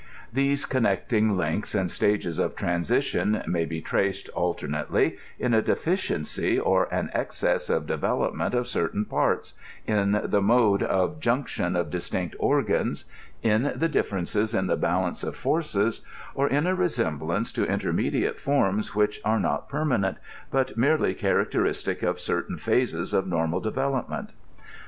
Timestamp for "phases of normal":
22.57-23.61